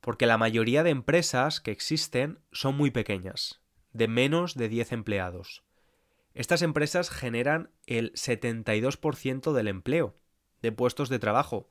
porque 0.00 0.26
la 0.26 0.36
mayoría 0.36 0.82
de 0.82 0.90
empresas 0.90 1.60
que 1.60 1.70
existen 1.70 2.40
son 2.52 2.76
muy 2.76 2.90
pequeñas, 2.90 3.63
de 3.94 4.08
menos 4.08 4.54
de 4.54 4.68
10 4.68 4.92
empleados. 4.92 5.64
Estas 6.34 6.60
empresas 6.60 7.08
generan 7.08 7.70
el 7.86 8.12
72% 8.12 9.52
del 9.52 9.68
empleo, 9.68 10.16
de 10.60 10.72
puestos 10.72 11.08
de 11.08 11.18
trabajo, 11.18 11.70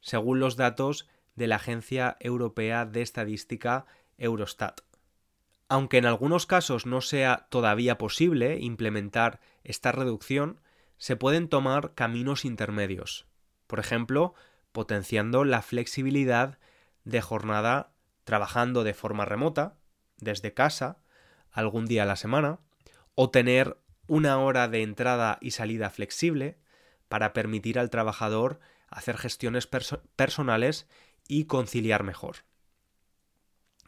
según 0.00 0.40
los 0.40 0.56
datos 0.56 1.08
de 1.36 1.46
la 1.46 1.56
Agencia 1.56 2.16
Europea 2.20 2.84
de 2.84 3.02
Estadística 3.02 3.86
Eurostat. 4.18 4.80
Aunque 5.68 5.98
en 5.98 6.06
algunos 6.06 6.46
casos 6.46 6.84
no 6.84 7.00
sea 7.00 7.46
todavía 7.50 7.96
posible 7.96 8.58
implementar 8.58 9.40
esta 9.62 9.92
reducción, 9.92 10.60
se 10.98 11.14
pueden 11.16 11.48
tomar 11.48 11.94
caminos 11.94 12.44
intermedios, 12.44 13.26
por 13.68 13.78
ejemplo, 13.78 14.34
potenciando 14.72 15.44
la 15.44 15.62
flexibilidad 15.62 16.58
de 17.04 17.20
jornada 17.20 17.92
trabajando 18.24 18.82
de 18.82 18.94
forma 18.94 19.24
remota, 19.24 19.76
desde 20.18 20.52
casa, 20.52 20.98
algún 21.52 21.86
día 21.86 22.04
a 22.04 22.06
la 22.06 22.16
semana, 22.16 22.60
o 23.14 23.30
tener 23.30 23.76
una 24.06 24.38
hora 24.38 24.68
de 24.68 24.82
entrada 24.82 25.38
y 25.40 25.52
salida 25.52 25.90
flexible 25.90 26.58
para 27.08 27.32
permitir 27.32 27.78
al 27.78 27.90
trabajador 27.90 28.60
hacer 28.88 29.16
gestiones 29.16 29.68
personales 30.16 30.88
y 31.28 31.44
conciliar 31.44 32.02
mejor. 32.02 32.38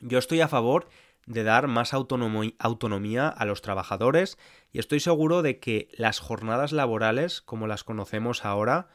Yo 0.01 0.19
estoy 0.19 0.41
a 0.41 0.49
favor 0.49 0.89
de 1.27 1.45
dar 1.45 1.69
más 1.69 1.93
autonomía 1.95 3.29
a 3.29 3.45
los 3.45 3.63
trabajadores 3.63 4.39
y 4.73 4.79
estoy 4.79 5.01
seguro 5.01 5.43
de 5.43 5.61
que 5.61 5.89
las 5.93 6.19
jornadas 6.19 6.73
laborales, 6.73 7.41
como 7.41 7.67
las 7.67 7.85
conocemos 7.85 8.45
ahora, 8.45 8.89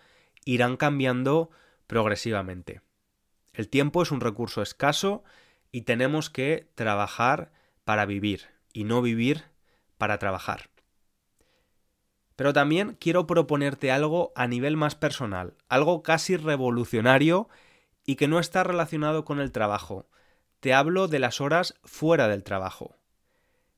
irán 0.43 0.77
cambiando 0.77 1.49
progresivamente. 1.88 2.82
El 3.53 3.69
tiempo 3.69 4.03
es 4.03 4.12
un 4.12 4.21
recurso 4.21 4.62
escaso 4.62 5.23
y 5.71 5.82
tenemos 5.82 6.30
que 6.30 6.69
trabajar 6.75 7.51
para 7.86 8.06
vivir 8.06 8.57
y 8.78 8.84
no 8.84 9.02
vivir 9.02 9.46
para 9.98 10.20
trabajar. 10.20 10.70
Pero 12.36 12.54
también 12.54 12.96
quiero 13.00 13.26
proponerte 13.26 13.92
algo 13.92 14.32
a 14.36 14.46
nivel 14.46 14.78
más 14.78 14.94
personal, 14.94 15.56
algo 15.68 16.04
casi 16.04 16.38
revolucionario 16.38 17.50
y 18.06 18.18
que 18.18 18.28
no 18.28 18.38
está 18.38 18.63
relacionado 18.63 19.26
con 19.26 19.40
el 19.40 19.52
trabajo. 19.52 20.08
Te 20.60 20.76
hablo 20.76 21.08
de 21.08 21.18
las 21.18 21.42
horas 21.42 21.74
fuera 21.84 22.28
del 22.28 22.44
trabajo. 22.44 22.96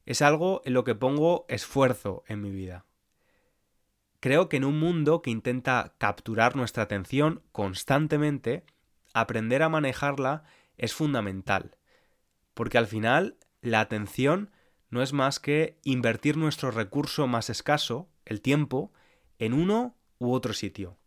Es 0.05 0.21
algo 0.21 0.61
en 0.65 0.73
lo 0.73 0.83
que 0.83 0.95
pongo 0.95 1.45
esfuerzo 1.47 2.25
en 2.27 2.41
mi 2.41 2.51
vida. 2.51 2.83
Creo 4.19 4.49
que 4.49 4.57
en 4.57 4.65
un 4.65 4.77
mundo 4.81 5.21
que 5.21 5.31
intenta 5.31 5.95
capturar 5.97 6.57
nuestra 6.57 6.83
atención 6.83 7.41
constantemente, 7.53 8.65
aprender 9.13 9.63
a 9.63 9.69
manejarla 9.69 10.43
es 10.77 10.93
fundamental, 10.93 11.77
porque 12.53 12.77
al 12.77 12.87
final 12.87 13.37
la 13.61 13.79
atención 13.79 14.51
no 14.89 15.01
es 15.01 15.13
más 15.13 15.39
que 15.39 15.77
invertir 15.83 16.37
nuestro 16.37 16.71
recurso 16.71 17.27
más 17.27 17.49
escaso, 17.49 18.09
el 18.25 18.41
tiempo, 18.41 18.91
en 19.37 19.53
uno 19.53 19.95
u 20.17 20.33
otro 20.33 20.53
sitio. 20.53 20.97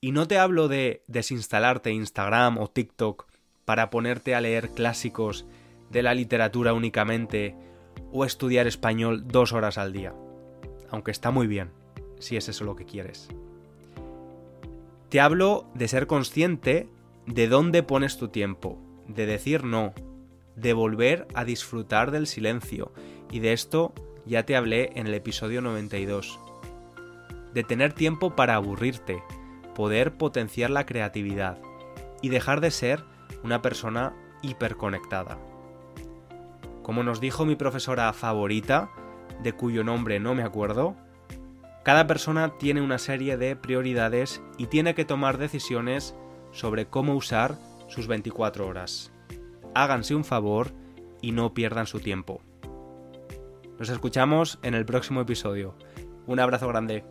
Y 0.00 0.12
no 0.12 0.26
te 0.26 0.38
hablo 0.38 0.68
de 0.68 1.04
desinstalarte 1.06 1.92
Instagram 1.92 2.58
o 2.58 2.68
TikTok 2.68 3.26
para 3.64 3.90
ponerte 3.90 4.34
a 4.34 4.40
leer 4.40 4.70
clásicos 4.70 5.44
de 5.90 6.02
la 6.02 6.14
literatura 6.14 6.72
únicamente 6.72 7.54
o 8.10 8.24
estudiar 8.24 8.66
español 8.66 9.28
dos 9.28 9.52
horas 9.52 9.78
al 9.78 9.92
día, 9.92 10.14
aunque 10.90 11.10
está 11.10 11.30
muy 11.30 11.46
bien, 11.46 11.70
si 12.18 12.36
es 12.36 12.48
eso 12.48 12.64
lo 12.64 12.74
que 12.74 12.84
quieres. 12.84 13.28
Te 15.08 15.20
hablo 15.20 15.70
de 15.74 15.88
ser 15.88 16.06
consciente 16.06 16.88
de 17.26 17.46
dónde 17.46 17.82
pones 17.82 18.16
tu 18.16 18.28
tiempo, 18.28 18.78
de 19.06 19.26
decir 19.26 19.64
no, 19.64 19.92
de 20.56 20.72
volver 20.72 21.26
a 21.34 21.44
disfrutar 21.44 22.10
del 22.10 22.26
silencio, 22.26 22.92
y 23.30 23.40
de 23.40 23.52
esto 23.52 23.92
ya 24.26 24.44
te 24.44 24.56
hablé 24.56 24.90
en 24.94 25.06
el 25.06 25.14
episodio 25.14 25.62
92. 25.62 26.38
De 27.52 27.64
tener 27.64 27.92
tiempo 27.92 28.36
para 28.36 28.54
aburrirte, 28.54 29.22
poder 29.74 30.16
potenciar 30.16 30.70
la 30.70 30.86
creatividad 30.86 31.58
y 32.20 32.28
dejar 32.28 32.60
de 32.60 32.70
ser 32.70 33.04
una 33.42 33.62
persona 33.62 34.14
hiperconectada. 34.42 35.38
Como 36.82 37.02
nos 37.02 37.20
dijo 37.20 37.44
mi 37.44 37.56
profesora 37.56 38.12
favorita, 38.12 38.90
de 39.42 39.52
cuyo 39.52 39.84
nombre 39.84 40.20
no 40.20 40.34
me 40.34 40.42
acuerdo, 40.42 40.96
cada 41.84 42.06
persona 42.06 42.56
tiene 42.58 42.80
una 42.80 42.98
serie 42.98 43.36
de 43.36 43.56
prioridades 43.56 44.40
y 44.56 44.66
tiene 44.66 44.94
que 44.94 45.04
tomar 45.04 45.38
decisiones 45.38 46.14
sobre 46.52 46.86
cómo 46.86 47.14
usar 47.14 47.56
sus 47.88 48.06
24 48.06 48.66
horas. 48.66 49.11
Háganse 49.74 50.14
un 50.14 50.24
favor 50.24 50.72
y 51.20 51.32
no 51.32 51.54
pierdan 51.54 51.86
su 51.86 52.00
tiempo. 52.00 52.42
Nos 53.78 53.88
escuchamos 53.88 54.58
en 54.62 54.74
el 54.74 54.84
próximo 54.84 55.20
episodio. 55.20 55.74
Un 56.26 56.40
abrazo 56.40 56.68
grande. 56.68 57.04